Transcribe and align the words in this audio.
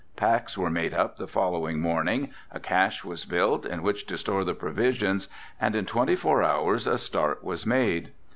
Packs 0.15 0.57
were 0.57 0.71
made 0.71 0.95
up 0.95 1.17
the 1.17 1.27
following 1.27 1.79
morning, 1.79 2.33
a 2.51 2.59
cache 2.59 3.03
was 3.05 3.23
built, 3.23 3.67
in 3.67 3.83
which 3.83 4.07
to 4.07 4.17
store 4.17 4.43
the 4.43 4.55
provisions, 4.55 5.27
and 5.59 5.75
in 5.75 5.85
twenty 5.85 6.15
four 6.15 6.41
hours 6.41 6.87
a 6.87 6.97
start 6.97 7.43
was 7.43 7.67
made. 7.67 8.11